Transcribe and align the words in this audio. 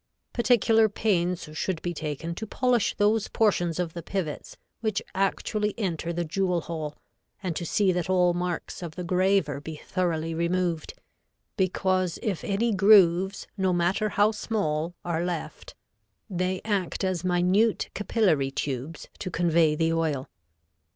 _]Particular 0.33 0.89
pains 0.89 1.47
should 1.53 1.79
be 1.83 1.93
taken 1.93 2.33
to 2.33 2.47
polish 2.47 2.95
those 2.97 3.27
portions 3.27 3.77
of 3.77 3.93
the 3.93 4.01
pivots 4.01 4.57
which 4.79 4.99
actually 5.13 5.75
enter 5.77 6.11
the 6.11 6.25
jewel 6.25 6.61
hole 6.61 6.97
and 7.43 7.55
to 7.55 7.67
see 7.67 7.91
that 7.91 8.09
all 8.09 8.33
marks 8.33 8.81
of 8.81 8.95
the 8.95 9.03
graver 9.03 9.61
be 9.61 9.75
thoroughly 9.75 10.33
removed, 10.33 10.95
because 11.55 12.17
if 12.23 12.43
any 12.43 12.73
grooves, 12.73 13.45
no 13.57 13.71
matter 13.73 14.09
how 14.09 14.31
small, 14.31 14.95
are 15.05 15.23
left, 15.23 15.75
they 16.27 16.61
act 16.65 17.03
as 17.03 17.23
minute 17.23 17.91
capillary 17.93 18.49
tubes 18.49 19.07
to 19.19 19.29
convey 19.29 19.75
the 19.75 19.93
oil. 19.93 20.27